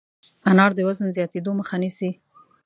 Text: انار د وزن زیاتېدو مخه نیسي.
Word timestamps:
انار 0.51 0.71
د 0.77 0.79
وزن 0.87 1.07
زیاتېدو 1.17 1.51
مخه 1.59 1.75
نیسي. 1.81 2.09